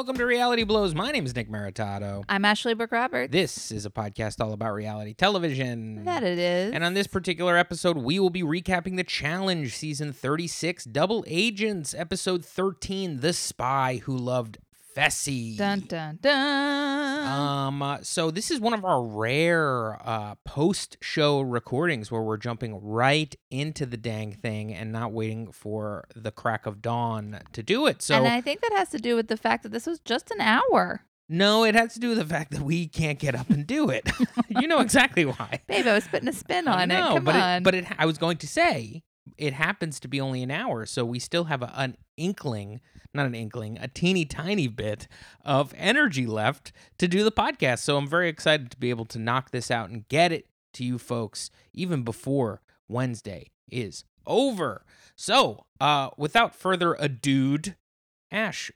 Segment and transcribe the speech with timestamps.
[0.00, 0.94] Welcome to Reality Blows.
[0.94, 2.24] My name is Nick Maritato.
[2.26, 3.30] I'm Ashley Brooke Roberts.
[3.30, 6.06] This is a podcast all about reality television.
[6.06, 6.72] That it is.
[6.72, 11.92] And on this particular episode, we will be recapping the challenge season 36, Double Agents,
[11.92, 14.56] episode 13, The Spy Who Loved
[14.96, 15.56] Fessy.
[15.56, 17.26] Dun dun dun.
[17.26, 22.80] Um, uh, so this is one of our rare uh, post-show recordings where we're jumping
[22.82, 27.86] right into the dang thing and not waiting for the crack of dawn to do
[27.86, 28.02] it.
[28.02, 30.30] So and I think that has to do with the fact that this was just
[30.32, 31.02] an hour.
[31.28, 33.88] no, it has to do with the fact that we can't get up and do
[33.90, 34.10] it.
[34.48, 35.60] you know exactly why.
[35.68, 36.94] Babe, I was putting a spin I on it.
[36.94, 37.58] know, Come but on.
[37.58, 39.04] It, but it, I was going to say
[39.40, 42.80] it happens to be only an hour, so we still have a, an inkling,
[43.14, 45.08] not an inkling, a teeny tiny bit
[45.44, 47.78] of energy left to do the podcast.
[47.78, 50.84] So I'm very excited to be able to knock this out and get it to
[50.84, 54.84] you folks even before Wednesday is over.
[55.16, 57.58] So, uh, without further ado,
[58.30, 58.70] Ash,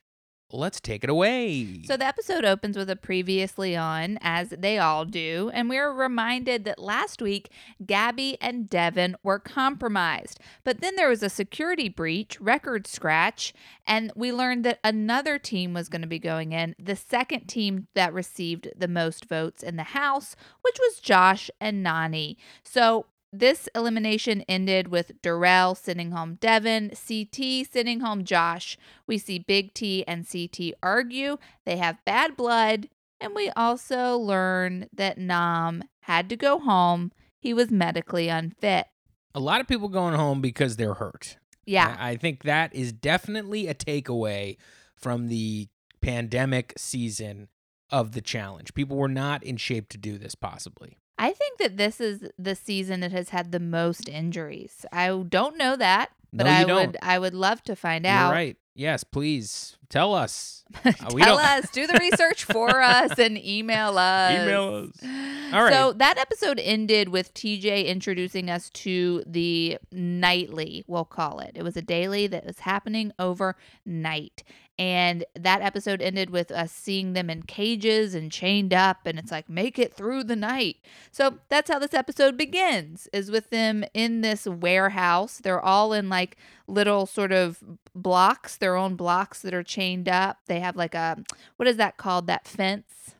[0.54, 1.82] let's take it away.
[1.84, 6.64] So the episode opens with a previously on, as they all do, and we're reminded
[6.64, 7.50] that last week
[7.84, 10.38] Gabby and Devin were compromised.
[10.62, 13.52] But then there was a security breach, record scratch,
[13.86, 17.88] and we learned that another team was going to be going in, the second team
[17.94, 22.36] that received the most votes in the House, which was Josh and Nany.
[22.62, 23.06] So
[23.38, 28.76] this elimination ended with Darrell sending home Devin, CT sending home Josh.
[29.06, 31.38] We see Big T and CT argue.
[31.64, 32.88] They have bad blood.
[33.20, 37.12] And we also learn that Nam had to go home.
[37.38, 38.86] He was medically unfit.
[39.34, 41.36] a lot of people going home because they're hurt.
[41.66, 41.96] Yeah.
[41.98, 44.56] I I think that is definitely a takeaway
[44.94, 45.68] from the
[46.00, 47.48] pandemic season
[47.90, 48.74] of the challenge.
[48.74, 50.98] People were not in shape to do this, possibly.
[51.18, 54.84] I think that this is the season that has had the most injuries.
[54.92, 56.76] I don't know that, but No, I don't.
[56.86, 58.32] would I would love to find You're out.
[58.32, 58.56] right.
[58.76, 60.64] Yes, please tell us.
[60.84, 64.32] Uh, Tell us, do the research for us, and email us.
[64.42, 65.10] Email us.
[65.52, 65.72] All right.
[65.72, 71.52] So that episode ended with TJ introducing us to the nightly, we'll call it.
[71.54, 74.42] It was a daily that was happening overnight.
[74.76, 79.06] And that episode ended with us seeing them in cages and chained up.
[79.06, 80.78] And it's like, make it through the night.
[81.12, 85.38] So that's how this episode begins, is with them in this warehouse.
[85.38, 86.36] They're all in like
[86.66, 87.62] little sort of
[87.94, 90.38] blocks, their own blocks that are chained up.
[90.46, 91.22] They have like a,
[91.56, 92.26] what is that called?
[92.26, 93.14] That fence?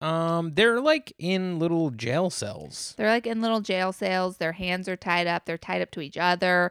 [0.00, 2.94] Um, they're like in little jail cells.
[2.96, 4.36] They're like in little jail cells.
[4.36, 5.46] Their hands are tied up.
[5.46, 6.70] They're tied up to each other.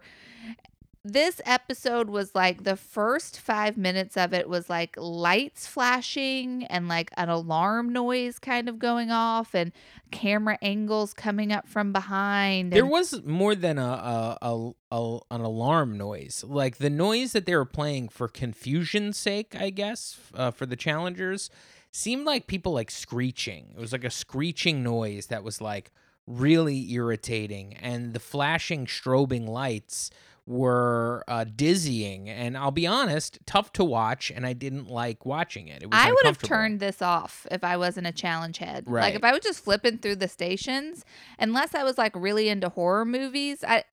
[1.07, 6.87] This episode was like the first five minutes of it was like lights flashing and
[6.87, 9.71] like an alarm noise kind of going off and
[10.09, 12.73] camera angles coming up from behind.
[12.73, 16.43] There was more than a, a, a, a an alarm noise.
[16.43, 20.75] Like the noise that they were playing for confusion's sake, I guess, uh, for the
[20.75, 21.51] challengers,
[21.91, 23.75] seemed like people like screeching.
[23.77, 25.91] It was like a screeching noise that was like
[26.25, 30.09] really irritating, and the flashing strobing lights
[30.47, 32.29] were uh, dizzying.
[32.29, 35.81] And I'll be honest, tough to watch, and I didn't like watching it.
[35.83, 38.85] It was I would have turned this off if I wasn't a challenge head.
[38.87, 39.01] Right.
[39.01, 41.03] Like if I was just flipping through the stations,
[41.39, 43.83] unless I was like really into horror movies, I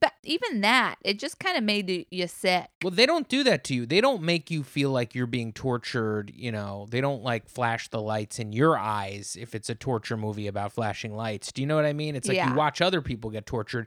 [0.00, 2.68] but even that, it just kind of made you- you sick.
[2.82, 3.84] Well, they don't do that to you.
[3.84, 6.32] They don't make you feel like you're being tortured.
[6.34, 10.16] You know, they don't like flash the lights in your eyes if it's a torture
[10.16, 11.52] movie about flashing lights.
[11.52, 12.16] Do you know what I mean?
[12.16, 12.48] It's like Yeah.
[12.48, 13.86] you watch other people get tortured.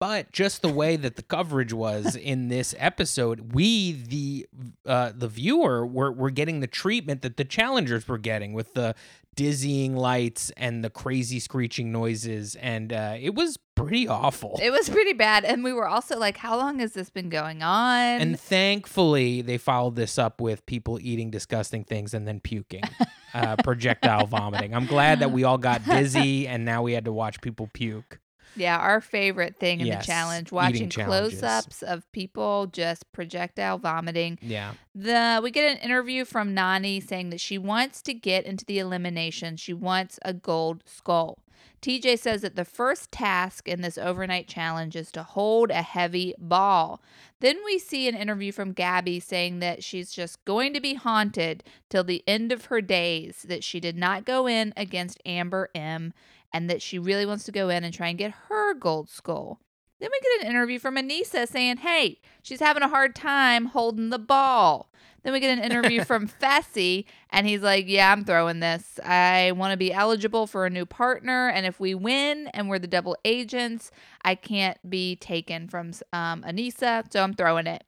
[0.00, 4.46] But just the way that the coverage was in this episode, we the
[4.84, 8.94] uh, the viewer were were getting the treatment that the challengers were getting with the
[9.34, 14.58] dizzying lights and the crazy screeching noises, and uh, it was pretty awful.
[14.62, 15.44] It was pretty bad.
[15.44, 18.20] And we were also like, how long has this been going on?
[18.20, 22.84] And thankfully, they followed this up with people eating disgusting things and then puking,
[23.34, 24.74] uh, projectile vomiting.
[24.74, 28.20] I'm glad that we all got dizzy and now we had to watch people puke.
[28.56, 34.38] Yeah, our favorite thing in Yes, the challenge, watching close-ups of people just projectile vomiting.
[34.40, 34.74] Yeah.
[34.94, 38.78] The we get an interview from Nany saying that she wants to get into the
[38.78, 39.56] elimination.
[39.56, 41.38] She wants a gold skull.
[41.84, 46.34] TJ says that the first task in this overnight challenge is to hold a heavy
[46.38, 47.02] ball.
[47.40, 51.62] Then we see an interview from Gabby saying that she's just going to be haunted
[51.90, 56.14] till the end of her days, that she did not go in against Amber M,
[56.54, 59.60] and that she really wants to go in and try and get her gold skull.
[60.00, 64.08] Then we get an interview from Aneesa saying, hey, she's having a hard time holding
[64.08, 64.90] the ball.
[65.24, 69.00] Then we get an interview from Fessy, and he's like, Yeah, I'm throwing this.
[69.04, 71.48] I want to be eligible for a new partner.
[71.48, 73.90] And if we win and we're the double agents,
[74.24, 77.10] I can't be taken from um, Aneesa.
[77.12, 77.82] So I'm throwing it.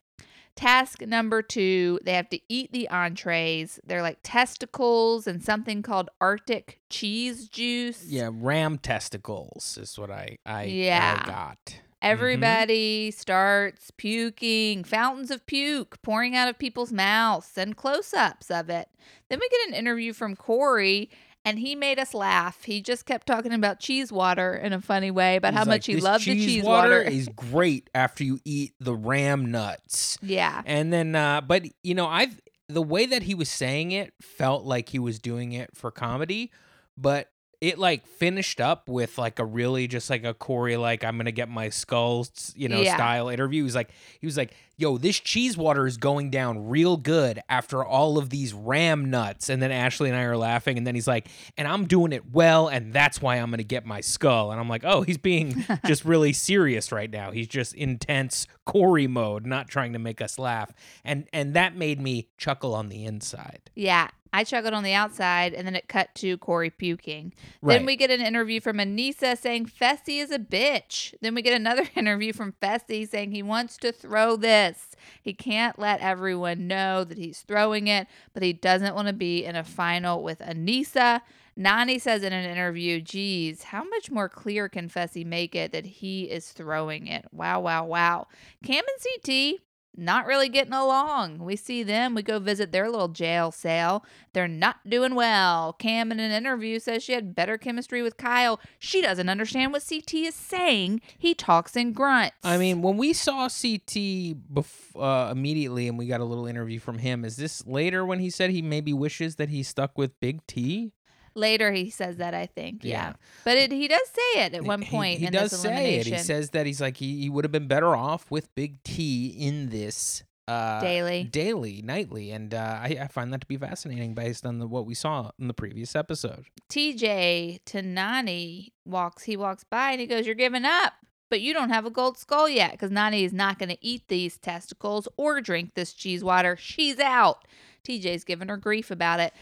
[0.55, 3.79] Task number two, they have to eat the entrees.
[3.85, 8.05] They're like testicles and something called Arctic cheese juice.
[8.07, 11.21] Yeah, ram testicles is what I I, Yeah.
[11.23, 11.79] I got.
[12.01, 12.11] Mm-hmm.
[12.11, 18.69] Everybody starts puking, fountains of puke pouring out of people's mouths and close ups of
[18.69, 18.87] it.
[19.29, 21.09] Then we get an interview from Cory,
[21.43, 22.63] and he made us laugh.
[22.65, 25.85] He just kept talking about cheese water in a funny way about how He's much
[25.87, 27.01] he "This loved the cheese water water.
[27.09, 30.17] is great after you eat the ram nuts.
[30.21, 30.61] yeah.
[30.65, 32.39] And then, uh, but you know, I've
[32.69, 36.51] the way that he was saying it felt like he was doing it for comedy,
[36.97, 37.29] but
[37.59, 41.31] it like finished up with like a really just like a Cory like I'm gonna
[41.31, 42.95] get my skull you know Yeah.
[42.95, 43.63] style interview.
[43.63, 43.89] He's like
[44.19, 48.29] he was like, yo, this cheese water is going down real good after all of
[48.29, 49.49] these ram nuts.
[49.49, 52.31] And then Ashley and I are laughing, and then he's like, and I'm doing it
[52.31, 54.51] well, and that's why I'm gonna get my skull.
[54.51, 57.31] And I'm like, oh, he's being just really serious right now.
[57.31, 60.71] He's just intense Cory mode, not trying to make us laugh.
[61.03, 63.71] And and that made me chuckle on the inside.
[63.73, 64.09] Yeah.
[64.37, 67.33] I chuckled on the outside, and then it cut to Cory puking.
[67.59, 67.73] Right.
[67.73, 71.15] Then we get an interview from Aneesa saying Fessy is a bitch.
[71.21, 74.89] Then we get another interview from Fessy saying he wants to throw this.
[75.19, 78.05] He can't let everyone know that he's throwing it,
[78.35, 81.21] but he doesn't want to be in a final with Aneesa.
[81.57, 85.87] Nany says in an interview, geez, how much more clear can Fessy make it that
[85.87, 87.25] he is throwing it?
[87.31, 88.27] Wow, wow, wow.
[88.63, 89.61] Kam and CT,
[89.97, 91.39] not really getting along.
[91.39, 94.05] We see them, we go visit their little jail cell.
[94.33, 95.73] They're not doing well.
[95.73, 98.59] Kam in an interview says she had better chemistry with Kyle.
[98.77, 101.01] She doesn't understand what CT is saying.
[101.17, 102.35] He talks in grunts.
[102.43, 106.79] I mean, when we saw CT bef- uh, immediately and we got a little interview
[106.79, 110.19] from him, is this later when he said he maybe wishes that he stuck with
[110.19, 110.93] Big T?
[111.37, 112.83] Later he says that, I think.
[112.83, 112.91] Yeah.
[113.09, 113.13] Yeah.
[113.45, 116.07] But it, he does say it at one He- point he, in does say it.
[116.07, 119.27] He says that he's like he, he would have been better off with Big T
[119.27, 121.25] in this uh, Daily.
[121.25, 124.85] daily, nightly, and uh, I, I find that to be fascinating based on the, what
[124.85, 126.45] we saw in the previous episode.
[126.69, 130.93] TJ to Nany walks, he walks by and he goes, You're giving up,
[131.29, 134.03] but you don't have a gold skull yet because Nany is not going to eat
[134.07, 136.55] these testicles or drink this cheese water.
[136.57, 137.45] She's out.
[137.85, 139.33] TJ's giving her grief about it.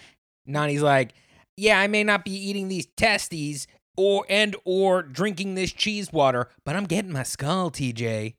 [0.48, 1.14] Nany's like,
[1.58, 3.68] yeah, I may not be eating these testes
[3.98, 8.36] or and or drinking this cheese water, but I'm getting my skull, TJ.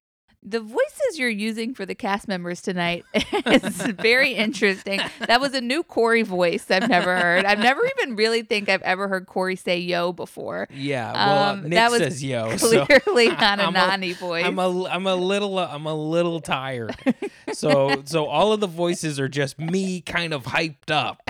[0.48, 5.00] The voices you're using for the cast members tonight is very interesting.
[5.26, 7.44] That was a new Cory voice I've never heard.
[7.44, 10.68] I've never even really think I've ever heard Cory say yo before.
[10.72, 12.56] Yeah, well, uh, Um, Nick that was says yo.
[12.58, 14.44] so Clearly not a a- Nany voice.
[14.44, 16.94] I'm a I'm a little uh, I'm a little tired.
[17.52, 21.28] so so all of the voices are just me kind of hyped up.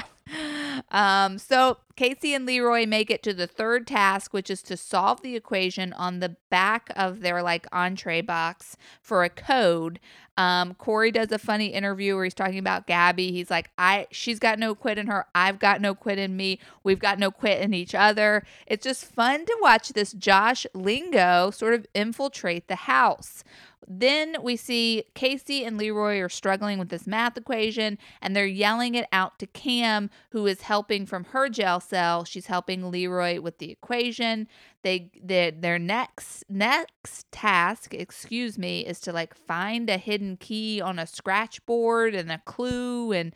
[0.91, 5.23] Um, so Kaycee and Leroy make it to the third task, which is to solve
[5.23, 9.99] the equation on the back of their like entree box for a code.
[10.37, 13.33] Um, Cory does a funny interview where he's talking about Gabby.
[13.33, 15.27] He's like, I she's got no quit in her.
[15.35, 16.59] I've got no quit in me.
[16.85, 18.44] We've got no quit in each other.
[18.67, 23.43] It's just fun to watch this Josh lingo sort of infiltrate the house.
[23.88, 28.95] Then we see Kaycee and Leroy are struggling with this math equation and they're yelling
[28.95, 32.25] it out to Kam, who is helping from her jail cell.
[32.25, 34.49] She's helping Leroy with the equation.
[34.83, 40.81] They their their next next task, excuse me, is to like find a hidden key
[40.81, 43.35] on a scratch board and a clue and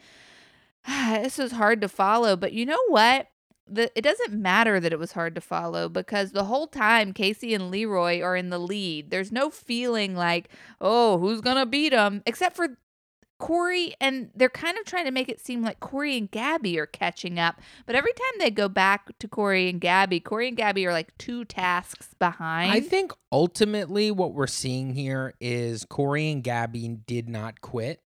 [0.87, 3.29] this was hard to follow, but you know what?
[3.73, 7.55] The, it doesn't matter that it was hard to follow because the whole time Kaycee
[7.55, 9.11] and Leroy are in the lead.
[9.11, 10.49] There's no feeling like,
[10.81, 12.23] oh, who's gonna beat them?
[12.27, 12.77] Except for
[13.39, 16.85] Cory, and they're kind of trying to make it seem like Cory and Gabby are
[16.87, 17.59] catching up.
[17.87, 21.17] But every time they go back to Cory and Gabby, Cory and Gabby are like
[21.17, 22.71] two tasks behind.
[22.71, 28.03] I think ultimately what we're seeing here is Cory and Gabby did not quit,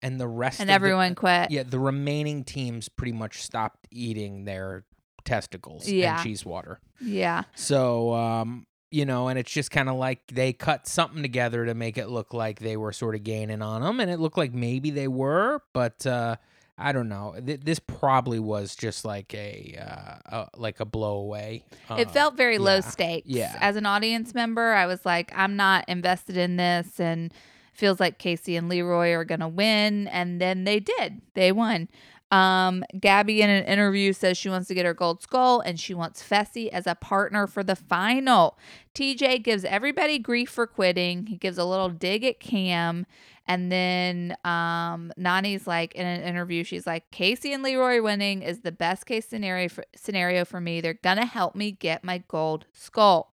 [0.00, 1.50] and the rest and of the- everyone quit.
[1.50, 4.84] yeah, the remaining teams pretty much stopped eating their
[5.28, 6.14] testicles Yeah.
[6.14, 6.80] and cheese water.
[7.00, 7.42] Yeah.
[7.54, 11.74] So, um, you know, and it's just kind of like they cut something together to
[11.74, 14.54] make it look like they were sort of gaining on them, and it looked like
[14.54, 16.36] maybe they were, but uh,
[16.78, 17.34] I don't know.
[17.44, 21.62] Th- this probably was just like a, uh, uh like a blowaway.
[21.90, 23.28] it Uh, felt very low stakes.
[23.28, 23.58] yeah.
[23.60, 27.34] As an audience member, I was like, I'm not invested in this and
[27.74, 30.08] feels like Kaycee and Leroy are going to win.
[30.08, 31.20] And then they did.
[31.34, 31.88] They won.
[32.30, 35.94] Um, Gabby in an interview says she wants to get her gold skull and she
[35.94, 38.58] wants Fessy as a partner for the final.
[38.94, 41.26] TJ gives everybody grief for quitting.
[41.26, 43.06] He gives a little dig at Kam.
[43.46, 48.60] And then um, Nany's like in an interview, she's like, Kaycee and Leroy winning is
[48.60, 50.82] the best case scenario for, scenario for me.
[50.82, 53.32] They're gonna help me get my gold skull.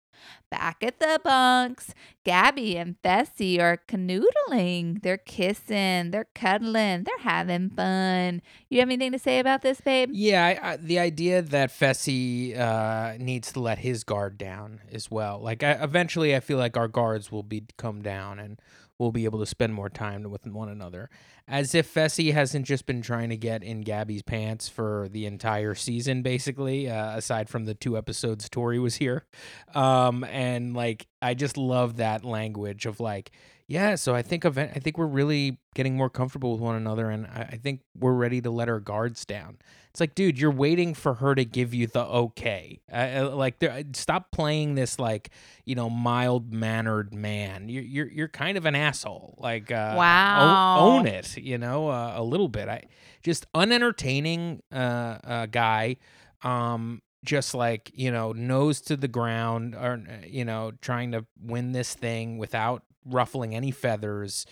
[0.50, 1.94] Back at the bunks,
[2.26, 5.02] Gabby and Fessy are canoodling.
[5.02, 8.42] They're kissing, they're cuddling, they're having fun.
[8.70, 10.10] You have anything to say about this, babe?
[10.12, 15.10] Yeah, I, I, the idea that Fessy uh, needs to let his guard down as
[15.10, 15.40] well.
[15.40, 18.60] Like, I, eventually, I feel like our guards will be come down and
[19.02, 21.10] we'll be able to spend more time with one another.
[21.48, 25.74] As if Fessy hasn't just been trying to get in Gabby's pants for the entire
[25.74, 29.26] season, basically, uh, aside from the two episodes Tori was here.
[29.74, 33.32] Um, and like, I just love that language of like,
[33.68, 37.10] yeah, so I think event, I think we're really getting more comfortable with one another,
[37.10, 39.58] and I, I think we're ready to let our guards down.
[39.92, 42.80] It's like, dude, you're waiting for her to give you the okay.
[42.92, 45.32] Uh, like, stop playing this like,
[45.66, 47.68] you know, mild mannered man.
[47.68, 49.36] You're, you're you're kind of an asshole.
[49.38, 51.36] Like, uh, wow, own, own it.
[51.36, 52.70] You know, uh, a little bit.
[52.70, 52.84] I
[53.22, 55.98] just unentertaining uh, uh, guy.
[56.42, 61.72] Um, just like you know nose to the ground or you know trying to win
[61.72, 64.46] this thing without ruffling any feathers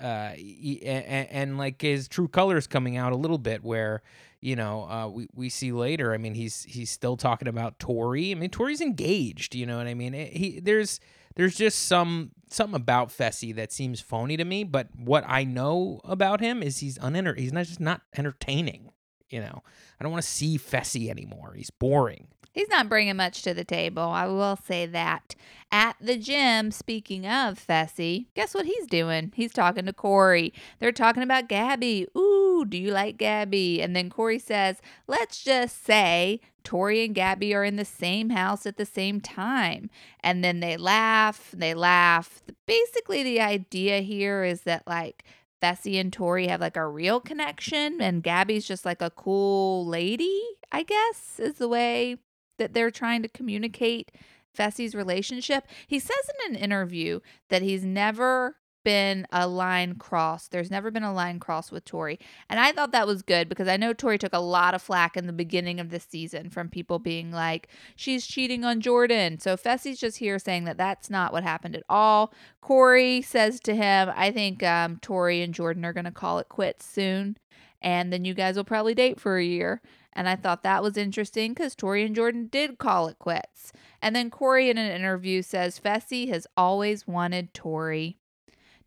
[0.00, 4.02] uh and, and like his true colors coming out a little bit where
[4.44, 8.30] you know uh we, we see later i mean he's he's still talking about tori.
[8.30, 10.14] I mean tori's engaged you know what i mean?
[10.14, 11.00] It, he there's
[11.36, 16.00] there's just some something about Fessy that seems phony to me but what i know
[16.04, 18.90] about him is he's unenter he's not just not entertaining
[19.30, 19.62] you know?
[19.98, 21.54] I don't want to see Fessy anymore.
[21.56, 24.04] He's boring He's not bringing much to the table.
[24.04, 25.34] I will say that.
[25.72, 29.32] At the gym, speaking of Fessy, guess what he's doing?
[29.34, 30.54] He's talking to Cory.
[30.78, 32.06] They're talking about Gabby.
[32.16, 33.82] Ooh, do you like Gabby?
[33.82, 38.66] And then Cory says, let's just say Tori and Gabby are in the same house
[38.66, 39.90] at the same time.
[40.20, 42.40] And then they laugh, they laugh.
[42.66, 45.24] Basically, the idea here is that, like,
[45.60, 50.40] Fessy and Tori have like a real connection, and Gabby's just like a cool lady,
[50.70, 52.18] I guess, is the way
[52.58, 54.12] that they're trying to communicate
[54.56, 55.66] Fessy's relationship.
[55.86, 60.46] He says in an interview that he's never been a line cross.
[60.46, 62.20] There's never been a line cross with Tori.
[62.48, 65.16] And I thought that was good because I know Tori took a lot of flack
[65.16, 69.38] in the beginning of this season from people being like, she's cheating on Jordan.
[69.40, 72.32] So Fessy's just here saying that that's not what happened at all.
[72.60, 76.48] Corey says to him, I think um, Tori and Jordan are going to call it
[76.50, 77.38] quits soon.
[77.80, 79.82] And then you guys will probably date for a year.
[80.16, 83.72] And I thought that was interesting because Tori and Jordan did call it quits.
[84.00, 88.18] And then Cory in an interview says Fessy has always wanted Tori.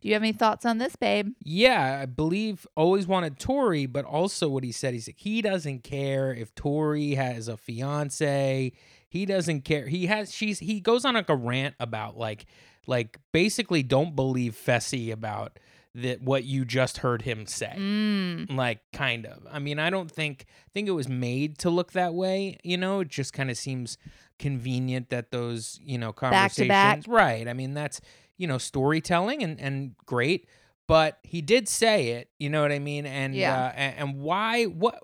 [0.00, 1.32] Do you have any thoughts on this, babe?
[1.44, 5.82] Yeah, I believe always wanted Tori, but also what he said, he said he doesn't
[5.82, 8.72] care if Tori has a fiance.
[9.08, 9.88] He doesn't care.
[9.88, 12.46] He has she's he goes on like a rant about like
[12.86, 15.58] like basically don't believe Fessy about
[16.02, 17.74] that what you just heard him say.
[17.76, 18.54] Mm.
[18.56, 19.46] Like kind of.
[19.50, 23.00] I mean, I don't think think it was made to look that way, you know,
[23.00, 23.98] it just kind of seems
[24.38, 27.04] convenient that those, you know, conversations back back.
[27.12, 27.48] right.
[27.48, 28.00] I mean, that's,
[28.36, 30.46] you know, storytelling and and great,
[30.86, 33.04] but he did say it, you know what I mean?
[33.06, 33.54] And Yeah.
[33.66, 35.00] uh, and, and why what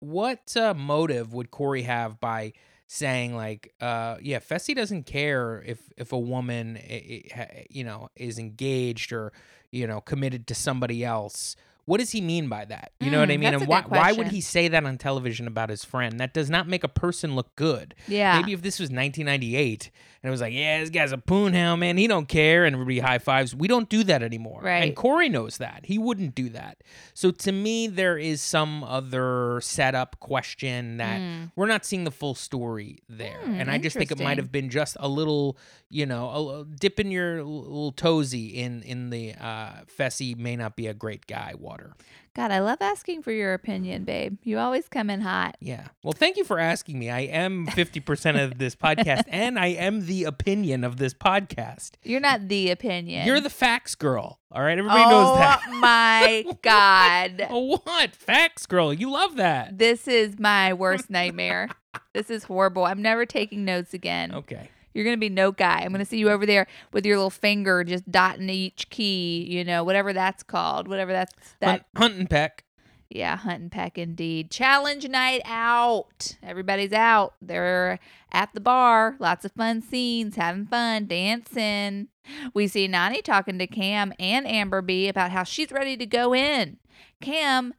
[0.00, 2.52] what uh, motive would Cory have by
[2.88, 8.08] saying like uh yeah Fessy doesn't care if if a woman i- i- you know
[8.14, 9.32] is engaged or
[9.76, 11.54] you know committed to somebody else
[11.86, 12.92] what does he mean by that?
[13.00, 13.54] You know what Mm, i mean?
[13.54, 16.20] and why, why would he say that on television about his friend?
[16.20, 17.94] That does not make a person look good.
[18.06, 18.38] Yeah.
[18.38, 19.90] maybe if this was 1998
[20.22, 21.96] and it was like yeah this guy's a poonhound man.
[21.96, 22.64] He don't care.
[22.64, 24.60] And everybody high fives we don't do that anymore.
[24.62, 24.82] Right.
[24.82, 25.82] and cory knows that.
[25.84, 26.82] He wouldn't do that.
[27.14, 31.52] So to me there is some other setup question that Mm.
[31.56, 33.38] we're not seeing the full story there.
[33.44, 35.56] Hmm, and i just think it might have been just a little
[35.88, 40.86] you know a, dipping your little toesy in in the uh fessy may not be
[40.88, 41.92] a great guy water
[42.34, 44.36] God, I love asking for your opinion, babe.
[44.42, 45.56] You always come in hot.
[45.60, 49.68] yeah well thank you for asking me i am 50% of this podcast and i
[49.68, 53.26] am the opinion of this podcast You're not the opinion.
[53.26, 57.46] you're the facts girl all right everybody oh knows that Oh my God.
[57.50, 61.68] oh what facts girl you love that This is my worst nightmare.
[62.12, 62.84] this is horrible.
[62.84, 64.34] I'm never taking notes again.
[64.34, 65.80] okay You're going to be note guy.
[65.82, 69.44] I'm going to see you over there with your little finger just dotting each key,
[69.46, 71.68] you know, whatever that's called, whatever that's that.
[71.68, 72.64] Hunt, hunt and peck
[73.10, 74.50] Yeah, hunt and peck indeed.
[74.50, 76.38] Challenge night out.
[76.42, 77.34] Everybody's out.
[77.42, 77.98] They're
[78.32, 79.16] at the bar.
[79.18, 82.08] Lots of fun scenes, having fun, dancing.
[82.54, 86.34] We see Nany talking to Kam and Amber B about how she's ready to go
[86.34, 86.78] in.
[87.20, 87.74] Kam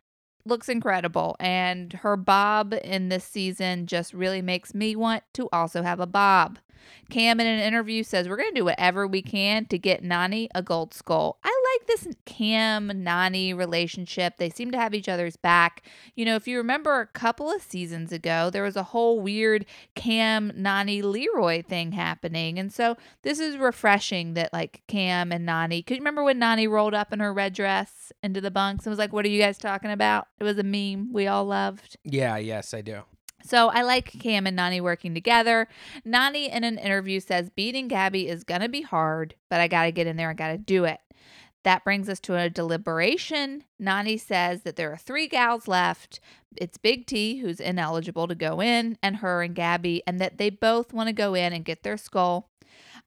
[0.46, 5.82] looks incredible, and her bob in this season just really makes me want to also
[5.82, 6.60] have a bob.
[7.10, 10.48] Kam in an interview says, We're going to do whatever we can to get Nany
[10.54, 11.38] a gold skull.
[11.44, 14.38] I like this Kam Nany relationship.
[14.38, 15.84] They seem to have each other's back.
[16.16, 19.66] You know, if you remember a couple of seasons ago, there was a whole weird
[19.96, 22.60] Kam Nany Leroy thing happening.
[22.60, 26.94] And so this is refreshing that like Kam and Nany, you remember when Nany rolled
[26.94, 29.58] up in her red dress into the bunks and was like, What are you guys
[29.58, 30.28] talking about?
[30.40, 31.98] It was a meme we all loved.
[32.04, 33.04] Yeah, yes, I do.
[33.48, 35.68] So I like Kam and Nany working together.
[36.06, 40.08] Nany in an interview says beating Gabby is gonna be hard, but I gotta get
[40.08, 40.30] in there.
[40.30, 41.00] I gotta do it.
[41.64, 43.64] That brings us to a deliberation.
[43.82, 46.20] Nany says that there are three gals left.
[46.56, 50.50] It's Big T, who's ineligible to go in, and her and Gabby, and that they
[50.50, 52.50] both want to go in and get their skull.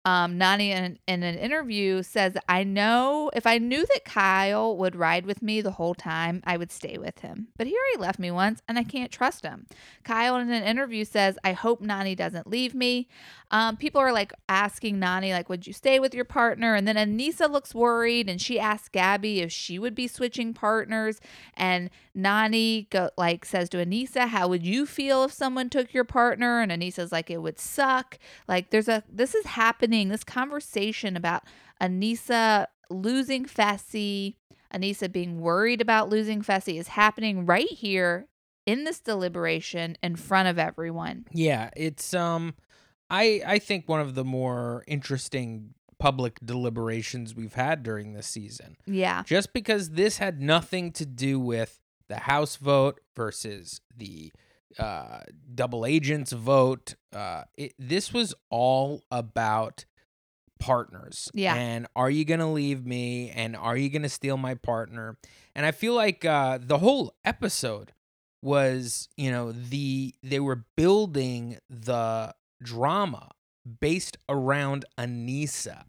[0.06, 4.96] Um, Nany in, in an interview says, I know if I knew that Kyle would
[4.96, 7.48] ride with me the whole time, I would stay with him.
[7.58, 9.66] But he already left me once and I can't trust him.
[10.02, 13.08] Kyle in an interview says, I hope Nany doesn't leave me.
[13.50, 16.74] Um, people are like asking Nany, like, would you stay with your partner?
[16.74, 21.20] And then Aneesa looks worried and she asks Gabby if she would be switching partners.
[21.54, 26.04] And Nany go like says to Aneesa, How would you feel if someone took your
[26.04, 26.60] partner?
[26.60, 28.18] And Aneesa's like, It would suck.
[28.46, 29.44] Like there's a this is
[29.90, 31.42] happening, this conversation about
[31.80, 34.36] Aneesa losing Fessy,
[34.72, 38.28] Aneesa being worried about losing Fessy is happening right here
[38.66, 41.26] in this deliberation in front of everyone.
[41.32, 42.54] Yeah, it's um
[43.08, 48.76] I I think one of the more interesting public deliberations we've had during this season.
[48.86, 49.24] Yeah.
[49.26, 54.32] Just because this had nothing to do with the House vote versus the
[54.78, 55.20] uh,
[55.54, 56.94] double agents vote.
[57.12, 59.84] Uh, it, this was all about
[60.58, 61.30] partners.
[61.34, 61.54] Yeah.
[61.54, 63.30] And are you going to leave me?
[63.30, 65.16] And are you going to steal my partner?
[65.54, 67.92] And I feel like uh, the whole episode
[68.42, 73.30] was, you know, the they were building the drama
[73.80, 75.84] based around Aneesa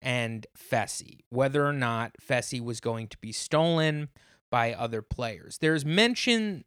[0.00, 4.08] and Fessy, whether or not Fessy was going to be stolen
[4.50, 5.58] by other players.
[5.58, 6.64] There's mention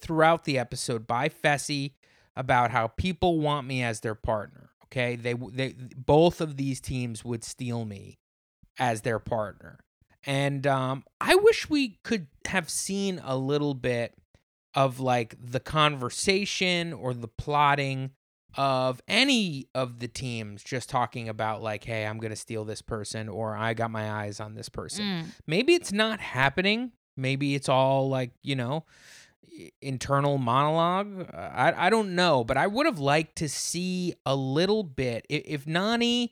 [0.00, 1.92] throughout the episode by Fessy
[2.36, 4.70] about how people want me as their partner.
[4.86, 8.18] Okay, they they both of these teams would steal me
[8.78, 9.78] as their partner,
[10.26, 14.14] and um, I wish we could have seen a little bit
[14.74, 18.10] of like the conversation or the plotting
[18.56, 23.28] of any of the teams just talking about like hey i'm gonna steal this person
[23.28, 25.24] or i got my eyes on this person Mm.
[25.46, 28.84] maybe it's not happening maybe it's all like you know
[29.82, 31.28] internal monologue?
[31.34, 35.42] I, I don't know but i would have liked to see a little bit if,
[35.44, 36.30] if nany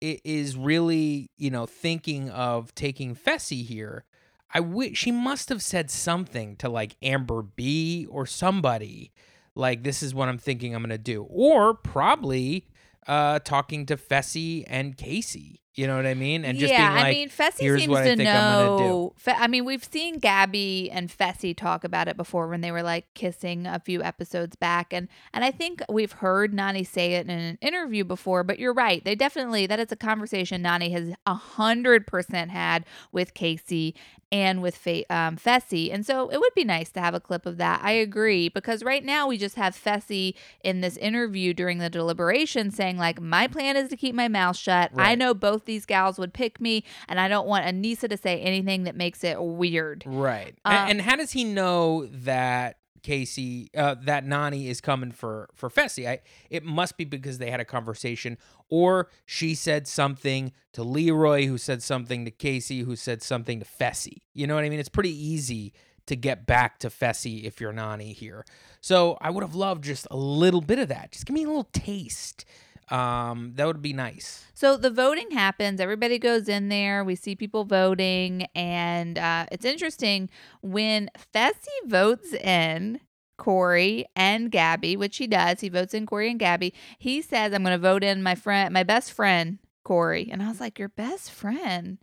[0.00, 4.04] is really you know thinking of taking fessy here
[4.52, 9.12] i wish she must have said something to like amber b or somebody
[9.54, 12.66] like this is what i'm thinking i'm gonna do or probably
[13.06, 16.96] uh talking to fessy and kaycee you know what i mean and just yeah, being
[16.96, 19.12] like I mean, Fessy "Here's seems what I to think I'm gonna do." know.
[19.16, 22.82] Fe- I mean, we've seen Gabby and Fessy talk about it before when they were
[22.82, 27.28] like kissing a few episodes back, and and I think we've heard Nany say it
[27.28, 28.44] in an interview before.
[28.44, 32.84] But you're right; they definitely that is a conversation Nany has a hundred percent had
[33.12, 33.94] with Kaycee
[34.32, 37.46] and with Fe- um, Fessy, and so it would be nice to have a clip
[37.46, 37.80] of that.
[37.82, 42.70] I agree because right now we just have Fessy in this interview during the deliberation
[42.70, 44.92] saying like, "My plan is to keep my mouth shut.
[44.96, 48.40] I know both these gals would pick me, and I don't want Aneesa to say
[48.40, 50.54] anything that makes it weird." Right.
[50.64, 55.48] A- Uh, and, how does he know that Kaycee uh that Nany is coming for
[55.54, 56.06] for Fessy?
[56.06, 56.20] I
[56.50, 58.36] it must be because they had a conversation
[58.68, 63.64] or she said something to Leroy who said something to Kaycee who said something to
[63.66, 64.18] Fessy.
[64.34, 64.78] You know what I mean?
[64.78, 65.72] It's pretty easy
[66.06, 68.44] to get back to Fessy if you're Nany here.
[68.80, 71.12] So I would have loved just a little bit of that.
[71.12, 72.44] Just give me a little taste.
[72.90, 74.46] Um that would be nice.
[74.54, 75.80] So the voting happens.
[75.80, 77.04] Everybody goes in there.
[77.04, 80.28] We see people voting, and uh, it's interesting
[80.60, 83.00] when Fessy votes in
[83.38, 85.60] Cory and Gabby, which he does.
[85.60, 86.74] He votes in Cory and Gabby.
[86.98, 90.48] He says, "I'm going to vote in my friend, my best friend, Cory." And I
[90.48, 91.98] was like, "Your best friend?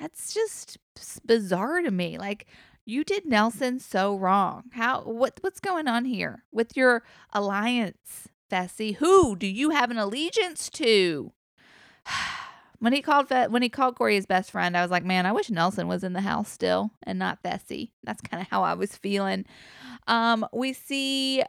[0.00, 0.78] That's just
[1.24, 2.18] bizarre to me.
[2.18, 2.46] Like."
[2.86, 4.64] You did Nelson so wrong.
[4.72, 8.96] How what what's going on here with your alliance, Fessy?
[8.96, 11.32] Who do you have an allegiance to?
[12.80, 15.26] when he called Fe- when he called Cory his best friend, I was like, man,
[15.26, 17.90] I wish Nelson was in the house still and not Fessy.
[18.04, 19.44] That's kind of how I was feeling.
[20.06, 21.44] Um, we see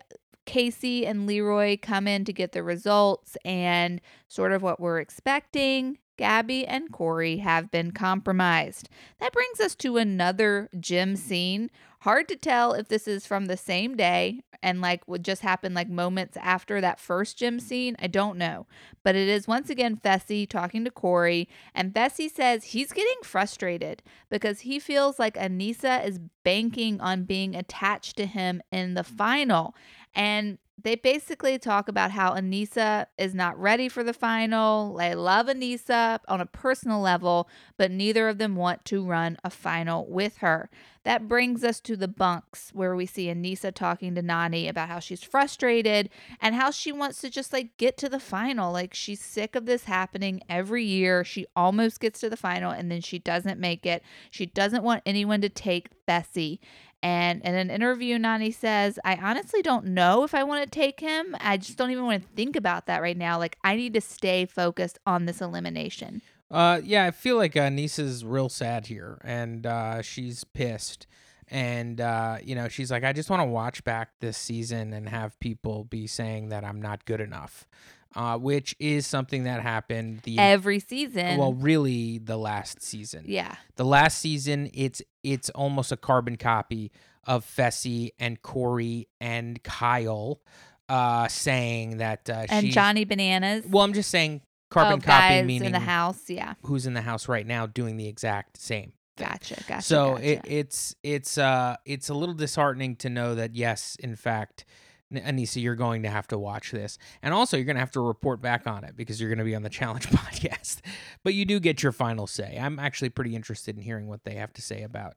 [0.46, 5.98] Kaycee and Leroy come in to get the results and sort of what we're expecting.
[6.18, 8.90] Gabby and Cory have been compromised.
[9.20, 11.72] That brings us to another gym scene.
[12.02, 15.76] Hard to tell if this is from the same day and like what just happened
[15.76, 17.96] like moments after that first gym scene.
[18.00, 18.66] I don't know.
[19.04, 21.48] But it is once again Fessy talking to Cory.
[21.76, 27.56] And Fessy says he's getting frustrated because he feels like Aneesa is banking on being
[27.56, 29.76] attached to him in the final.
[30.16, 34.96] And they basically talk about how Aneesa is not ready for the final.
[34.96, 39.52] They love Aneesa on a personal level, but neither of them want to run a
[39.52, 40.72] final with her.
[41.04, 45.00] That brings us to the bunks where we see Aneesa talking to Nany about how
[45.00, 46.10] she's frustrated
[46.40, 48.72] and how she wants to just like get to the final.
[48.72, 51.24] Like she's sick of this happening every year.
[51.24, 54.04] She almost gets to the final and then she doesn't make it.
[54.30, 56.60] She doesn't want anyone to take Fessy.
[57.04, 61.00] And in an interview, Nany says, I honestly don't know if I want to take
[61.00, 61.36] him.
[61.42, 63.40] I just don't even want to think about that right now.
[63.40, 66.22] Like, I need to stay focused on this elimination.
[66.52, 71.08] Uh, yeah, I feel like uh, Nisa's real sad here, and uh, she's pissed.
[71.48, 75.08] And uh, you know, she's like, I just want to watch back this season and
[75.10, 77.68] have people be saying that I'm not good enough,
[78.16, 81.38] uh, which is something that happened the Every season.
[81.38, 83.24] well, really the last season.
[83.28, 83.56] yeah.
[83.76, 86.92] The last season, it's it's almost a carbon copy
[87.26, 90.42] of Fessy and Cory and Kyle,
[90.90, 92.72] uh, saying that uh, And she.
[92.72, 93.66] Johnny Bananas.
[93.70, 96.30] Well, I'm just saying carbon oh, copy meaning in the house.
[96.30, 96.56] Yeah.
[96.64, 98.94] who's in the house right now doing the exact same.
[99.18, 99.28] thing.
[99.28, 99.64] Gotcha.
[99.68, 99.82] Gotcha.
[99.84, 100.32] so gotcha.
[100.32, 104.66] it, it's it's uh it's a little disheartening to know that yes, in fact,
[105.14, 108.00] Aneesa, you're going to have to watch this, and also you're going to have to
[108.00, 110.80] report back on it because you're going to be on the challenge podcast.
[111.24, 112.58] But you do get your final say.
[112.60, 115.16] I'm actually pretty interested in hearing what they have to say about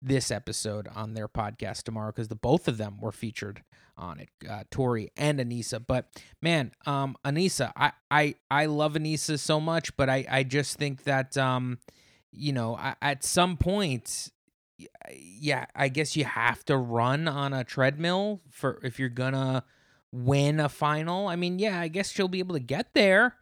[0.00, 3.62] this episode on their podcast tomorrow because the both of them were featured
[3.96, 5.84] on it, uh, Tori and Aneesa.
[5.84, 6.08] But
[6.40, 11.04] man, um, Aneesa, I I I love Aneesa so much, but I I just think
[11.04, 11.78] that um,
[12.32, 14.30] you know, I, at some point,
[15.10, 19.64] yeah, I guess you have to run on a treadmill for if you're gonna
[20.12, 21.26] win a final.
[21.26, 23.36] I mean, yeah, I guess she'll be able to get there.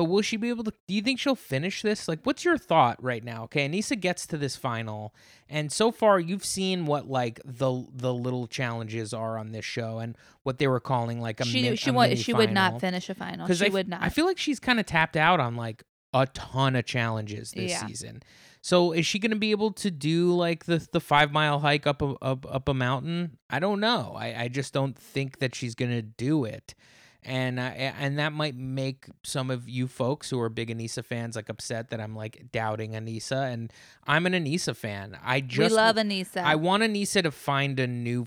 [0.00, 0.72] But will she be able to?
[0.88, 2.08] Do you think she'll finish this?
[2.08, 3.42] Like, what's your thought right now?
[3.44, 5.14] Okay, Aneesa gets to this final,
[5.46, 9.98] and so far you've seen what like the the little challenges are on this show,
[9.98, 12.80] and what they were calling like a she min- she a would she would not
[12.80, 13.46] finish a final.
[13.46, 14.00] She I would not.
[14.02, 15.84] I feel like she's kind of tapped out on like
[16.14, 17.86] a ton of challenges this Yeah.
[17.86, 18.22] season.
[18.62, 21.86] So is she going to be able to do like the the five mile hike
[21.86, 23.36] up a up, up a mountain?
[23.50, 24.14] I don't know.
[24.18, 26.74] I, I just don't think that she's going to do it.
[27.22, 31.36] And uh, and that might make some of you folks who are big Aneesa fans
[31.36, 33.52] like upset that I'm like doubting Aneesa.
[33.52, 33.72] And
[34.06, 35.18] I'm an Aneesa fan.
[35.22, 36.42] I just we love Aneesa.
[36.42, 38.26] I want Aneesa to find a new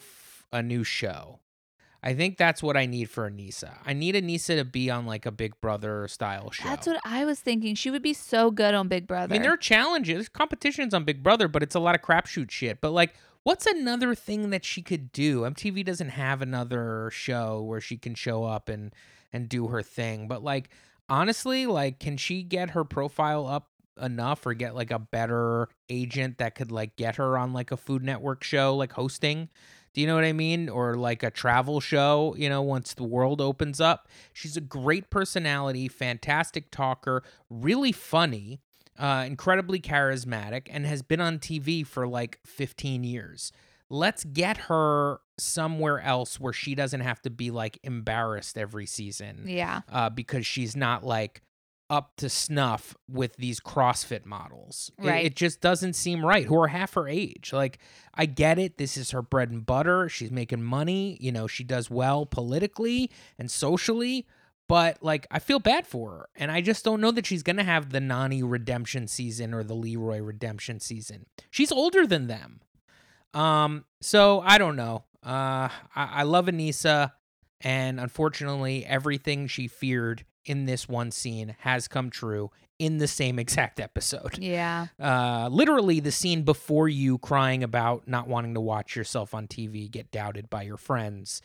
[0.52, 1.40] a new show.
[2.06, 3.78] I think that's what I need for Aneesa.
[3.86, 6.66] I need Aneesa to be on like a Big Brother style show.
[6.66, 7.76] That's what I was thinking.
[7.76, 9.34] She would be so good on Big Brother.
[9.34, 12.52] I mean, there are challenges, competitions on Big Brother, but it's a lot of crapshoot
[12.52, 12.82] shit.
[12.82, 15.42] But like, what's another thing that she could do?
[15.42, 18.94] MTV doesn't have another show where she can show up and
[19.32, 20.28] and do her thing.
[20.28, 20.70] But like,
[21.10, 23.70] honestly, like, can she get her profile up
[24.02, 27.78] enough or get like a better agent that could like get her on like a
[27.78, 29.50] Food Network show, like hosting?
[29.94, 30.70] Do you know what I mean?
[30.70, 34.08] Or like a travel show, you know, once the world opens up.
[34.34, 38.60] She's a great personality, fantastic talker, really funny,
[38.98, 43.52] uh, incredibly charismatic, and has been on TV for like 15 years.
[43.90, 49.44] Let's get her somewhere else where she doesn't have to be like embarrassed every season
[49.46, 49.82] yeah.
[49.92, 51.42] uh, because she's not like
[51.90, 54.90] up to snuff with these CrossFit models.
[54.98, 55.26] It- Right.
[55.26, 56.46] It, just doesn't seem right.
[56.46, 57.52] Who are half her age.
[57.54, 57.78] Like,
[58.16, 58.78] I get it.
[58.78, 60.10] This is her bread and butter.
[60.10, 61.18] She's making money.
[61.20, 64.26] You know, she does well politically and socially.
[64.70, 67.64] But like, I feel bad for her, and I just don't know that she's gonna
[67.64, 71.26] have the Nany redemption season or the Leroy redemption season.
[71.52, 72.62] She's older than them,
[73.34, 73.86] um.
[74.02, 75.04] So I don't know.
[75.26, 77.12] Uh, I, I love Aneesa,
[77.62, 83.40] and unfortunately, everything she feared in this one scene has come true in the same
[83.40, 84.38] exact episode.
[84.40, 84.88] Yeah.
[85.00, 89.90] Uh, literally, the scene before you crying about not wanting to watch yourself on TV
[89.90, 91.42] get doubted by your friends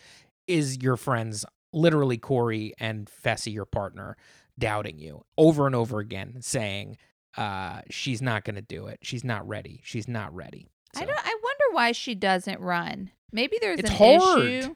[0.46, 4.16] is your friends, literally Cory and Fessy, your partner,
[4.58, 6.96] doubting you over and over again, saying,
[7.36, 8.98] uh, she's not going to do it.
[9.02, 9.80] She's not ready.
[9.84, 10.66] She's not ready.
[10.96, 13.10] I don't I wonder why she doesn't run.
[13.30, 14.42] Maybe there's It's an hard.
[14.44, 14.74] issue.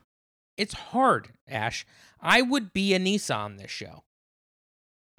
[0.59, 1.87] It's hard, Ash.
[2.20, 4.05] I would be Aneesa on this show.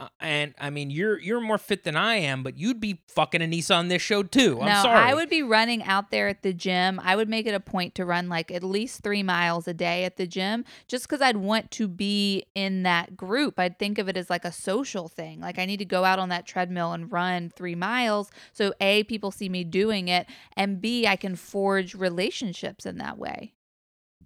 [0.04, 3.39] Uh, and I mean, you're you're more fit than I am, but you'd be fucking
[3.39, 4.60] Aneesa on this show too.
[4.60, 5.00] I'm no, sorry.
[5.00, 7.00] I would be running out there at the gym.
[7.02, 10.04] I would make it a point to run like at least three miles a day
[10.04, 13.60] at the gym just because I'd want to be in that group.
[13.60, 15.39] I'd think of it as like a social thing.
[15.39, 18.30] Like I need to go out on that treadmill and run three miles.
[18.52, 23.18] So, A, people see me doing it, and B, I can forge relationships in that
[23.18, 23.54] way.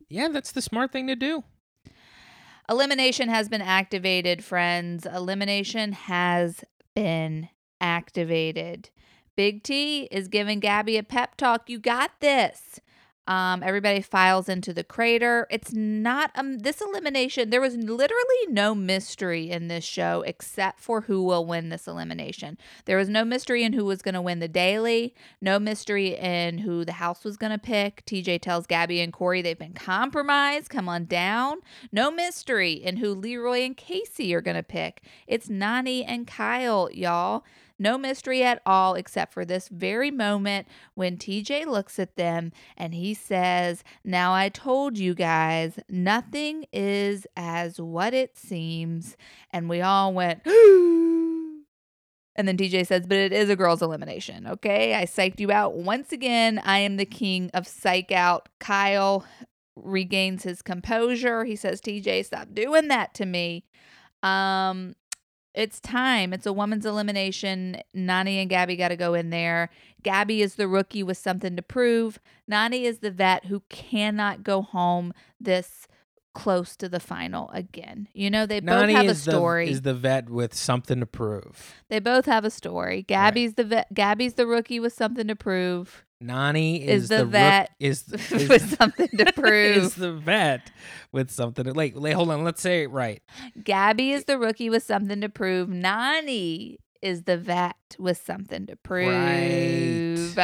[0.10, 1.44] Yeah, that's the smart thing to do.
[2.70, 5.06] Elimination has been activated, friends.
[5.06, 7.48] Elimination has been
[7.80, 8.90] activated.
[9.38, 11.70] Big T is giving Gabby a pep talk.
[11.70, 12.82] You got this.
[13.28, 15.48] Um, everybody files into the crater.
[15.52, 17.50] It's not um this elimination.
[17.50, 22.58] There was literally no mystery in this show except for who will win this elimination.
[22.86, 25.13] There was no mystery in who was going to win the daily.
[25.42, 28.06] No mystery in who the house was going to pick.
[28.06, 30.70] TJ tells Gabby and Cory they've been compromised.
[30.70, 31.58] Come on down.
[31.92, 35.02] No mystery in who Leroy and Kaycee are going to pick.
[35.28, 37.44] It's Nany and Kyle, y'all.
[37.80, 42.94] No mystery at all, except for this very moment when TJ looks at them and
[42.94, 49.16] he says, Now I told you guys, nothing is as what it seems.
[49.52, 50.42] And we all went,
[52.38, 54.48] And then TJ says, But it is a girl's elimination.
[54.48, 54.96] Okay.
[54.96, 56.62] I psyched you out once again.
[56.63, 58.50] I am the king of psych out.
[58.60, 59.26] Kyle
[59.76, 61.46] regains his composure.
[61.46, 63.66] He says, TJ, stop doing that to me.
[64.24, 64.96] Um,
[65.58, 66.34] it's time.
[66.34, 67.82] It's a woman's elimination.
[67.96, 69.70] Nany and Gabby got to go in there.
[70.04, 72.20] Gabby is the rookie with something to prove.
[72.50, 75.88] Nany is the vet who cannot go home this
[76.36, 78.08] close to the final again.
[78.13, 79.70] You know, they both have a is the- story.
[79.72, 81.74] is the vet with something to prove.
[81.89, 83.02] they both have a story.
[83.02, 83.91] Gabby's the vet.
[83.93, 86.06] Gabby's the rookie with something to prove.
[86.24, 89.78] Nany is, Is the rook- vet is, is with something to prove.
[89.78, 90.72] is the vet
[91.12, 91.94] with something to like.
[91.96, 93.22] Like, hold on, let's say it right.
[93.64, 95.70] Gabby is the rookie with something to prove.
[95.70, 100.38] Nany is the vet with something to prove.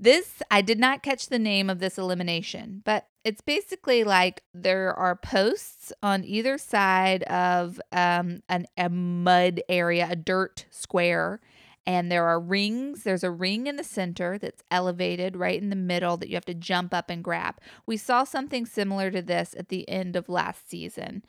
[0.00, 4.94] This, I did not catch the name of this elimination, but it's basically like there
[4.94, 11.40] are posts on either side of um, an, a mud area, a dirt square,
[11.88, 13.02] and there are rings.
[13.02, 16.44] There's a ring in the center that's elevated right in the middle that you have
[16.44, 17.54] to jump up and grab.
[17.86, 21.24] We saw something similar to this at the end of last season.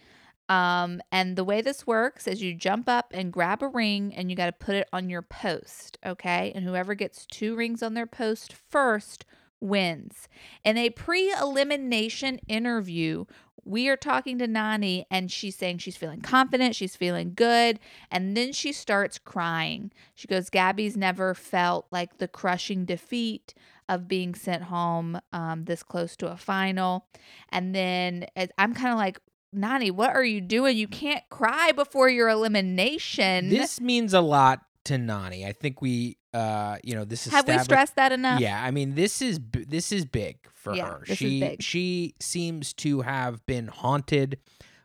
[0.50, 4.30] Um, and the way this works is you jump up and grab a ring and
[4.30, 6.52] you got to put it on your post, okay?
[6.54, 9.24] And whoever gets two rings on their post first
[9.62, 10.28] wins.
[10.64, 13.26] In a pre elimination interview,
[13.66, 17.80] we are talking to Nany and she's saying she's feeling confident, she's feeling good,
[18.12, 19.92] and then she starts crying.
[20.16, 23.54] She goes, Gabby's never felt like the crushing defeat
[23.88, 27.08] of being sent home um, this close to a final.
[27.50, 29.20] And then I'm kind of like,
[29.56, 30.78] Nany, what are you doing?
[30.78, 33.50] You can't cry before your elimination.
[33.50, 35.46] This means a lot to Nany.
[35.46, 38.40] I think we, uh, you know, this is Have we stressed that enough?
[38.40, 41.06] Yeah, I mean, this is this is big for Yeah, her.
[41.06, 44.38] she she seems to have been haunted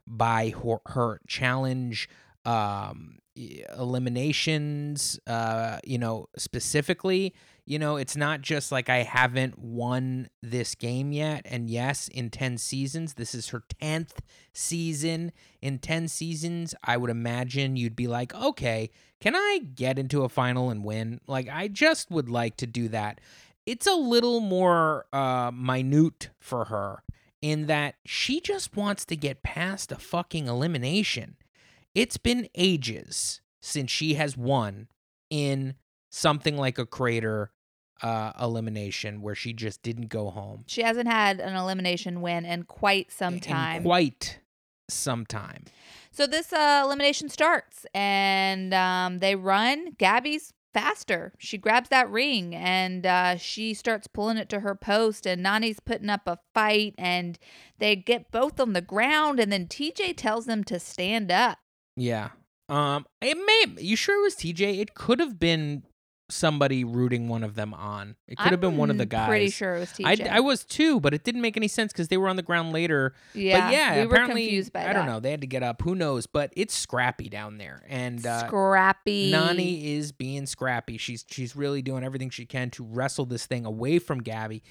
[0.07, 2.09] by her, her challenge
[2.47, 3.19] um
[3.77, 7.35] eliminations uh you know specifically
[7.67, 12.31] you know it's not just like i haven't won this game yet and yes in
[12.31, 14.19] 10 seasons this is her 10th
[14.53, 15.33] season.
[15.63, 20.29] In 10 seasons i would imagine you'd be like okay can i get into a
[20.29, 21.21] final and win?
[21.27, 23.21] Like i just would like to do that.
[23.67, 27.03] It's a little more uh minute for her
[27.41, 31.37] in that she just wants to get past a fucking elimination.
[31.95, 34.89] It's been ages since she has won
[35.31, 35.75] in
[36.11, 37.51] something like a crater
[38.05, 40.65] uh, elimination where she just didn't go home.
[40.67, 43.83] She hasn't had an elimination win in quite some In time.
[43.83, 44.39] quite
[44.89, 45.65] some time.
[46.13, 49.93] So this uh, elimination starts, and um, they run.
[49.99, 51.33] Gabby's faster.
[51.39, 55.25] She grabs that ring and uh, she starts pulling it to her post.
[55.25, 57.39] And Nany's putting up a fight, and
[57.79, 59.41] they get both on the ground.
[59.41, 61.59] And then TJ tells them to stand up.
[61.97, 62.31] Yeah.
[62.69, 63.07] Um.
[63.21, 63.83] It may.
[63.83, 64.79] You sure it was TJ?
[64.81, 65.85] It could have been
[66.31, 68.17] somebody rooting one of them on.
[68.27, 69.29] It could have been one of the guys.
[69.29, 70.29] Pretty sure it was TJ.
[70.29, 72.43] I, I was too, but it didn't make any sense because they were on the
[72.43, 73.15] ground later.
[73.35, 74.93] yeah, but yeah, we were confused by I that.
[74.95, 75.21] don't know.
[75.21, 75.83] They had to get up.
[75.83, 76.27] Who knows?
[76.27, 79.31] But it's scrappy down there, and uh, Scrappy.
[79.31, 80.97] Nany is being scrappy.
[80.99, 84.63] She's she's really doing everything she can to wrestle this thing away from Gabby.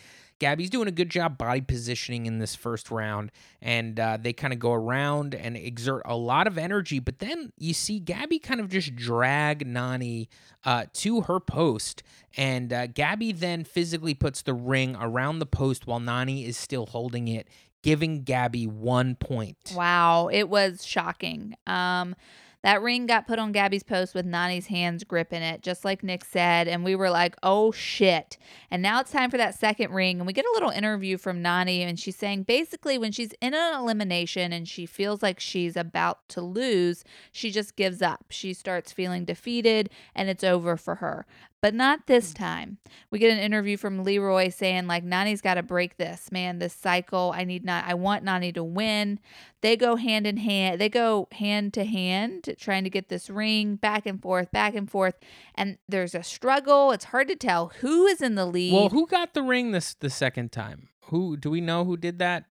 [0.43, 4.51] Gabby's doing a good job body positioning in this first round, and uh, they kind
[4.51, 6.99] of go around and exert a lot of energy.
[6.99, 10.27] But then you see Gabby kind of just drag Nany
[10.65, 12.03] uh, to her post,
[12.35, 16.87] and uh, Gabby then physically puts the ring around the post while Nany is still
[16.87, 17.47] holding it,
[17.81, 19.71] giving Gabby one point.
[19.73, 21.55] Wow, it was shocking.
[21.67, 22.17] Um,
[22.63, 26.23] That ring got put on Gabby's post with Nany's hands gripping it, just like Nick
[26.23, 26.67] said.
[26.67, 28.37] And we were like, oh shit.
[28.71, 30.19] And now it's time for that second ring.
[30.19, 31.79] And we get a little interview from Nany.
[31.79, 36.27] and she's saying basically when she's in an elimination and she feels like she's about
[36.29, 38.25] to lose, she just gives up.
[38.29, 41.25] She starts feeling defeated and it's over for her.
[41.63, 42.35] But not this mm.
[42.35, 42.77] time.
[43.09, 46.73] We get an interview from Leroy saying, like, Nany's got to break this, man, this
[46.73, 47.31] cycle.
[47.33, 49.17] I need not, I want Nany to win.
[49.61, 53.77] They go hand in hand, they go hand to hand trying to get this ring
[53.77, 55.15] back and forth, back and forth.
[55.55, 56.91] And there's a struggle.
[56.91, 58.73] It's hard to tell who is in the lead.
[58.73, 60.89] Well, who got the ring this the second time?
[61.05, 62.43] Who do we know who did that?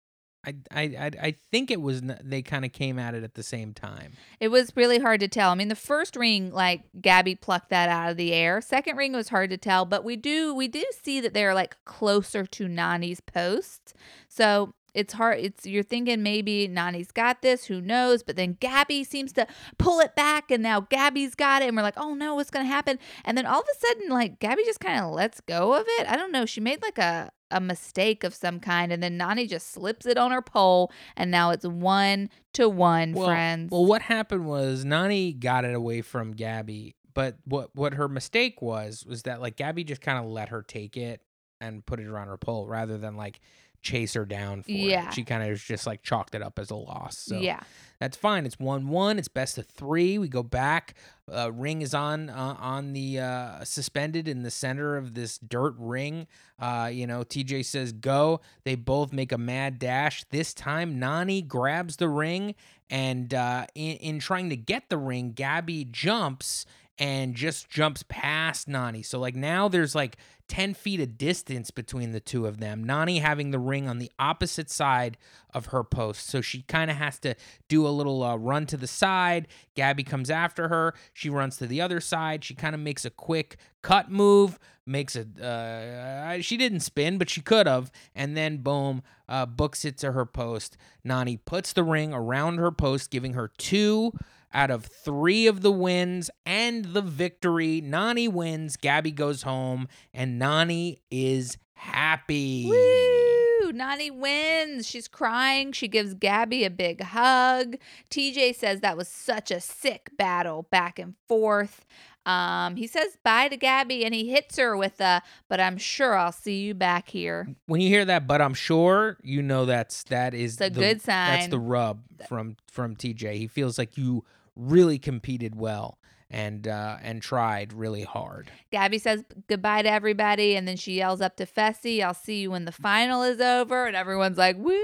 [0.44, 3.72] I I I, think it was they kind of came at it at the same
[3.72, 4.14] time.
[4.40, 5.50] It was really hard to tell.
[5.50, 8.60] I mean, the first ring, like Gabby plucked that out of the air.
[8.60, 11.76] Second ring was hard to tell, but we do we do see that they're like
[11.84, 13.94] closer to Nany's posts.
[14.28, 15.38] So it's hard.
[15.38, 17.64] It's you're thinking maybe Nany's got this.
[17.66, 18.22] Who knows?
[18.22, 19.46] But then Gabby seems to
[19.78, 22.64] pull it back, and now Gabby's got it, and we're like, oh no, what's gonna
[22.64, 22.98] happen?
[23.24, 26.10] And then all of a sudden, like Gabby just kind of lets go of it.
[26.10, 26.46] I don't know.
[26.46, 30.18] She made like a a mistake of some kind, and then Nany just slips it
[30.18, 33.70] on her pole, and now it's one to one, Well, friends.
[33.70, 38.60] Well, what happened was Nany got it away from Gabby, but what what her mistake
[38.62, 41.20] was was that like Gabby just kind of let her take it
[41.60, 43.40] and put it around her pole rather than like
[43.82, 45.08] chase her down for Yeah.
[45.08, 45.14] it.
[45.14, 47.18] She kind of just like chalked it up as a loss.
[47.18, 47.60] So yeah.
[48.00, 48.46] that's fine.
[48.46, 49.18] It's one one.
[49.18, 50.18] It's best of three.
[50.18, 50.94] We go back.
[51.32, 55.74] Uh, ring is on uh, on the uh, suspended in the center of this dirt
[55.78, 56.26] ring.
[56.58, 58.40] Uh, you know, TJ says go.
[58.64, 60.24] They both make a mad dash.
[60.30, 62.54] This time, Nany grabs the ring,
[62.90, 66.66] and uh, in in trying to get the ring, Gabby jumps
[66.98, 69.04] and just jumps past Nany.
[69.04, 70.18] So like now there's like
[70.52, 72.84] 10 feet of distance between the two of them.
[72.84, 75.16] Nany having the ring on the opposite side
[75.54, 76.26] of her post.
[76.28, 77.36] So she kind of has to
[77.68, 79.48] do a little uh, run to the side.
[79.74, 80.92] Gabby comes after her.
[81.14, 82.44] She runs to the other side.
[82.44, 85.24] She kind of makes a quick cut move, makes a.
[85.42, 87.90] Uh, she didn't spin, but she could have.
[88.14, 90.76] And then boom, uh, books it to her post.
[91.02, 94.12] Nany puts the ring around her post, giving her two
[94.54, 97.80] out of three of the wins and the victory.
[97.82, 98.76] Nany wins.
[98.76, 102.66] Gabby goes home, and Nany is happy.
[102.68, 103.72] Woo!
[103.72, 104.86] Nany wins.
[104.86, 105.72] She's crying.
[105.72, 107.76] She gives Gabby a big hug.
[108.10, 111.84] TJ says that was such a sick battle back and forth.
[112.24, 116.14] Um, he says bye to Gabby and he hits her with a, but I'm sure
[116.14, 117.48] I'll see you back here.
[117.66, 120.78] When you hear that, but I'm sure you know that's that is It's a the-
[120.80, 121.32] good sign.
[121.38, 123.34] That's the rub from from TJ.
[123.38, 124.24] He feels like you
[124.56, 125.98] really competed well
[126.30, 128.50] and uh, and tried really hard.
[128.70, 132.50] Gabby says goodbye to everybody and then she yells up to Fessy, I'll see you
[132.50, 133.86] when the final is over.
[133.86, 134.78] And everyone's like, woo.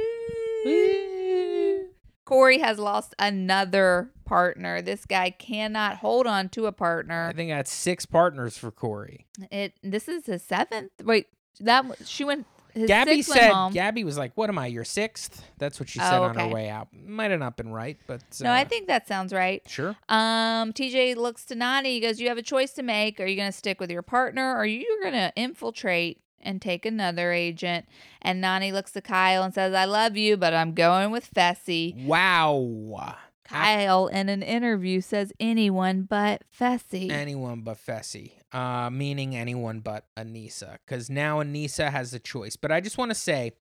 [2.29, 4.83] Cory has lost another partner.
[4.83, 7.29] This guy cannot hold on to a partner.
[7.29, 9.27] I think that's six partners for Cory.
[9.51, 10.93] It this is his seventh.
[11.03, 11.29] Wait,
[11.61, 12.47] that she went.
[12.79, 13.73] His Gabby said, home.
[13.73, 14.67] Gabby was like, "What am I?
[14.67, 15.45] Your sixth?
[15.59, 16.89] That's what she Oh, said on her way out.
[16.93, 19.63] Might have not been right, but no, I uh, think that sounds right.
[19.69, 19.97] sure.
[20.09, 21.87] Um, TJ looks to Nany.
[21.87, 23.21] He goes, "You have a choice to make.
[23.21, 26.63] Are you going to stick with your partner, or are you going to infiltrate and
[26.63, 27.87] take another agent?"
[28.23, 32.07] And Nany looks to Kyle and says, "I love you, but I'm going with Fessy."
[32.07, 33.17] Wow.
[33.49, 37.11] Kyle, in an interview, says anyone but Fessy.
[37.11, 42.57] Anyone but Fessy, uh, meaning anyone but Aneesa, because now Aneesa has a choice.
[42.57, 43.53] But I just want to say,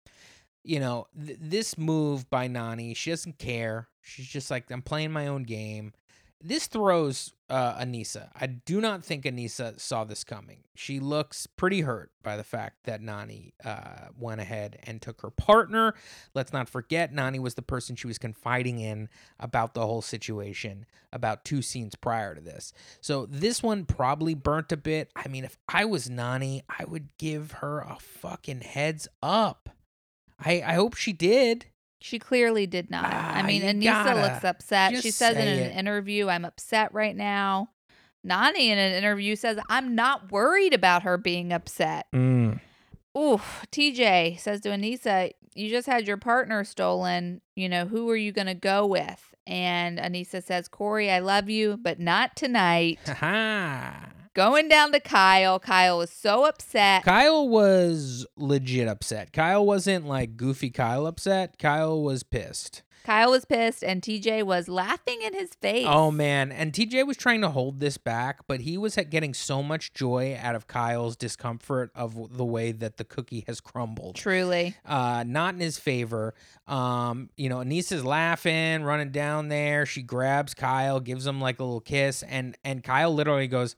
[0.63, 3.87] you know, th- this move by Nany, she doesn't care.
[4.01, 5.93] She's just like, I'm playing my own game.
[6.39, 8.29] This throws uh, Aneesa.
[8.39, 10.59] I do not think Aneesa saw this coming.
[10.75, 15.31] She looks pretty hurt by the fact that Nany uh, went ahead and took her
[15.31, 15.95] partner.
[16.35, 20.85] Let's not forget, Nany was the person she was confiding in about the whole situation
[21.11, 22.71] about two scenes prior to this.
[23.01, 25.09] So this one probably burnt a bit.
[25.15, 29.69] I mean, if I was Nany, I would give her a fucking heads up.
[30.39, 31.65] I, I hope she did.
[31.99, 33.05] She clearly did not.
[33.05, 34.95] Ah, I mean, Aneesa looks upset.
[35.01, 35.75] She says in an it.
[35.77, 37.69] interview, I'm upset right now.
[38.25, 42.07] Nany in an interview says, I'm not worried about her being upset.
[42.13, 42.59] Mm.
[43.17, 43.65] Oof.
[43.71, 47.41] TJ says to Aneesa, You just had your partner stolen.
[47.55, 49.33] You know, who are you going to go with?
[49.47, 52.99] And Aneesa says, Cory, I love you, but not tonight.
[53.07, 55.59] Ha Going down to Kyle.
[55.59, 57.03] Kyle was so upset.
[57.03, 59.33] Kyle was legit upset.
[59.33, 61.57] Kyle wasn't like goofy Kyle upset.
[61.57, 62.83] Kyle was pissed.
[63.03, 65.87] Kyle was pissed, and TJ was laughing in his face.
[65.89, 69.63] Oh man, and TJ was trying to hold this back, but he was getting so
[69.63, 74.17] much joy out of Kyle's discomfort of the way that the cookie has crumbled.
[74.17, 74.75] Truly.
[74.85, 76.35] Uh, not in his favor.
[76.67, 79.87] Um, you know, Aneesa's laughing, running down there.
[79.87, 83.75] She grabs Kyle, gives him like a little kiss, and and Kyle literally goes,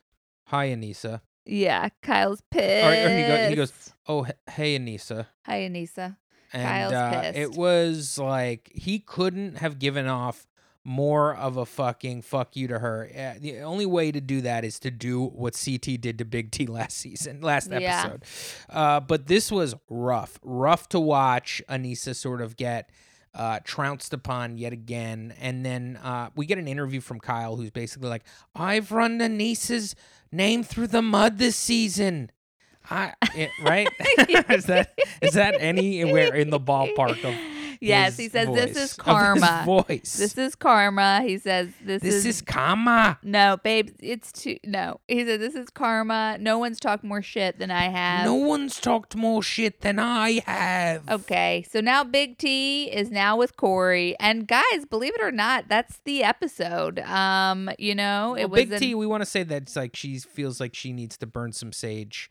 [0.50, 2.86] "Hi, Aneesa." Yeah, Kyle's pissed.
[2.86, 3.74] Or, or he, go, he goes,
[4.08, 6.18] "Oh, hey, Aneesa." Hi, Aneesa.
[6.54, 10.46] And Kyle's uh, it was like he couldn't have given off
[10.84, 13.10] more of a fucking fuck you to her.
[13.16, 16.52] Uh, the only way to do that is to do what CT did to Big
[16.58, 18.02] T last season, last Yeah.
[18.06, 18.24] episode.
[18.70, 21.62] Uh, but this was rough, rough to watch.
[21.70, 22.90] Aneesa sort of get
[23.34, 27.72] uh, trounced upon yet again, and then uh, we get an interview from Kyle, who's
[27.72, 28.24] basically like,
[28.56, 29.96] "I've run Aneesa's
[30.32, 32.32] name through the mud this season."
[32.90, 33.88] I, it- right?
[34.50, 37.36] is that is that anywhere in the ballpark of
[37.82, 39.64] Yes, he says this is karma.
[39.66, 40.18] voice.
[40.18, 41.22] This is karma.
[41.22, 43.18] He says this, this is, is karma.
[43.24, 43.90] no, babe.
[44.00, 45.00] It's too no.
[45.08, 46.38] He said this is karma.
[46.40, 48.26] No one's talked more shit than I have.
[48.26, 51.08] No one's talked more shit than I have.
[51.10, 55.70] Okay, so now Big T is now with Cory, and guys, believe it or not,
[55.70, 57.00] that's the episode.
[57.00, 59.76] Um, you know, it Well, was Big an- T, we want to say that it's
[59.76, 62.30] like she feels like she needs to burn some sage.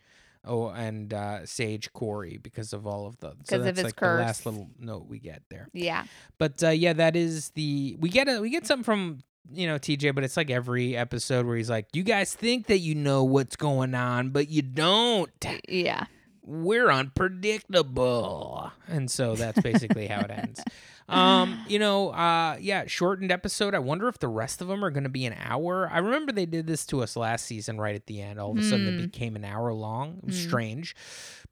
[0.48, 3.34] Oh, and uh, Sage Cory because of all of the.
[3.44, 5.68] So 'Cause of his like the last little note we get there.
[5.72, 6.04] Yeah,
[6.38, 9.18] But uh, yeah, that is the we get a we get something from
[9.52, 12.78] you know TJ, but it's like every episode where he's like, "You guys think that
[12.78, 15.30] you know what's going on, but you don't.
[15.68, 16.04] yeah.
[16.42, 20.60] We're unpredictable," and so that's basically how it ends.
[21.08, 23.74] Um, you know, uh, yeah, shortened episode.
[23.74, 25.88] I wonder if the rest of them are going to be an hour.
[25.92, 28.38] I remember they did this to us last season, right at the end.
[28.38, 28.98] All of a sudden, Hmm.
[29.00, 30.18] it became an hour long.
[30.18, 30.48] It was Hmm.
[30.48, 30.96] strange.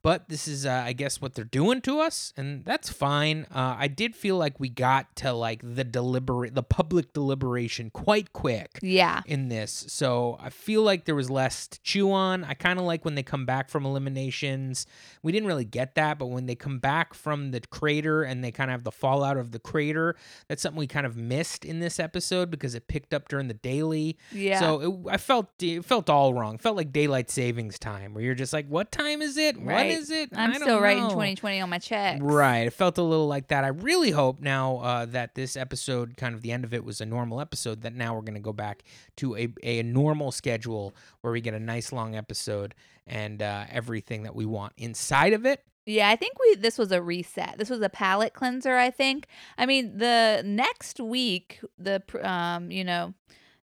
[0.03, 3.45] But this is, uh, I guess, what they're doing to us, and that's fine.
[3.53, 8.31] Uh, I did feel like we got to like the deliberate, the public deliberation quite
[8.31, 9.21] quick Yeah.
[9.25, 9.85] in this.
[9.89, 12.43] So I feel like there was less to chew on.
[12.43, 14.85] I kind of like when they come back from eliminations.
[15.23, 18.51] We didn't really get that, but when they come back from the crater and they
[18.51, 20.15] kind of have the fallout of the crater,
[20.47, 23.53] that's something we kind of missed in this episode because it picked up during the
[23.53, 24.17] daily.
[24.31, 24.59] Yeah.
[24.59, 26.55] So it, I felt it felt all wrong.
[26.55, 29.57] It felt like daylight savings time, where you're just like, "What time is it?
[29.57, 29.91] What Right.
[29.91, 32.19] is it?" I'm I don't still writing 2020 on my check.
[32.21, 32.67] Right.
[32.67, 33.63] It felt a little like that.
[33.63, 37.01] I really hope now uh, that this episode, kind of the end of it, was
[37.01, 38.83] a normal episode, that now we're going to go back
[39.17, 42.75] to a, a normal schedule where we get a nice long episode
[43.05, 45.63] and uh, everything that we want inside of it.
[45.87, 47.55] Yeah, I think we this was a reset.
[47.57, 49.25] This was a palate cleanser, I think.
[49.57, 53.13] I mean, the next week, the um, you know,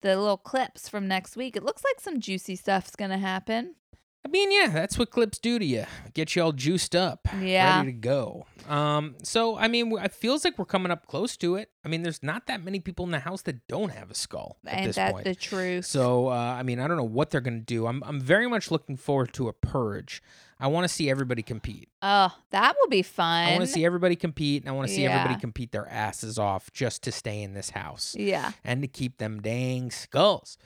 [0.02, 3.76] the little clips from next week, it looks like some juicy stuff's going to happen.
[4.28, 5.86] I mean, yeah, that's what clips do to you.
[6.14, 7.78] Get you all juiced up, Yeah.
[7.78, 8.46] ready to go.
[8.68, 11.70] Um, so I mean, it feels like we're coming up close to it.
[11.86, 14.58] I mean, there's not that many people in the house that don't have a skull
[14.68, 15.24] at Ain't this that point.
[15.24, 15.86] the truth?
[15.86, 17.88] So uh, I mean, I don't know what they're gonna do.
[17.88, 20.22] I'm I'm very much looking forward to a purge.
[20.60, 21.88] I want to see everybody compete.
[22.02, 23.48] Oh, that will be fun.
[23.48, 26.38] I want to see everybody compete, and I want to see everybody compete their asses
[26.40, 28.52] off just to stay in this house Yeah.
[28.66, 30.58] and to keep them dang skulls.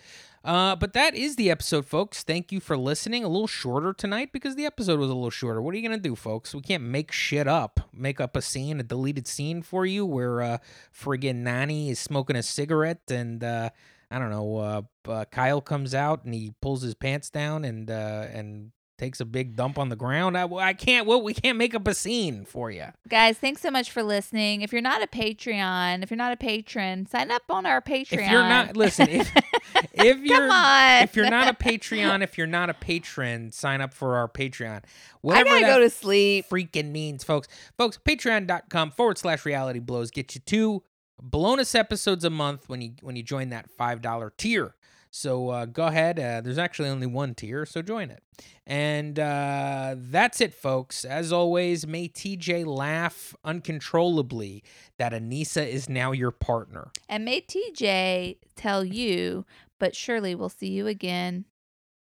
[0.43, 2.23] Uh, but that is the episode, folks.
[2.23, 3.23] Thank you for listening.
[3.23, 5.61] A little shorter tonight because the episode was a little shorter.
[5.61, 6.55] What are you gonna do, folks?
[6.55, 7.79] We can't make shit up.
[7.93, 10.57] Make up a scene, a deleted scene for you where uh,
[10.93, 13.69] friggin' Nany is smoking a cigarette and uh,
[14.09, 14.57] I don't know.
[14.57, 18.71] Uh, uh, Kyle comes out and he pulls his pants down and uh, and
[19.01, 20.37] takes a big dump on the ground.
[20.37, 21.07] I, I can't.
[21.07, 22.85] Well, we can't make up a scene for you.
[23.09, 24.61] Guys, thanks so much for listening.
[24.61, 28.25] If you're not a Patreon, if you're not a patron, sign up on our Patreon.
[28.25, 29.09] If you're not, listen.
[29.09, 29.31] If
[29.93, 34.17] if you're if you're not a Patreon, if you're not a patron, sign up for
[34.17, 34.77] our Patreon.
[34.77, 34.87] I
[35.21, 36.47] Whatever gotta that go to sleep.
[36.47, 37.47] freaking means, folks.
[37.79, 40.83] Folks, patreon.com forward slash reality blows get you two
[41.19, 44.75] bonus episodes a month when you when you join that five dollar tier.
[45.11, 46.17] So uh, go ahead.
[46.17, 48.23] Uh, there's actually only one tier, so join it.
[48.65, 51.03] And uh, that's it, folks.
[51.03, 54.63] As always, may TJ laugh uncontrollably
[54.97, 56.91] that Aneesa is now your partner.
[57.09, 59.45] And may TJ tell you,
[59.79, 61.45] but surely we'll see you again.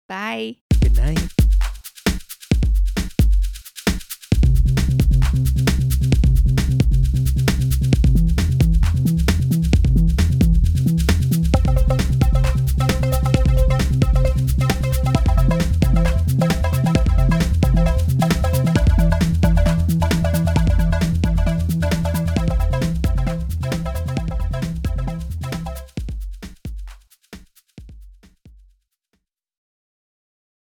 [0.09, 0.59] Bye.
[0.81, 1.44] Good night.